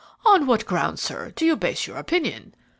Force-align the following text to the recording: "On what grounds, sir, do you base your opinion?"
"On 0.25 0.47
what 0.47 0.65
grounds, 0.65 0.99
sir, 0.99 1.29
do 1.35 1.45
you 1.45 1.55
base 1.55 1.85
your 1.85 1.97
opinion?" 1.97 2.55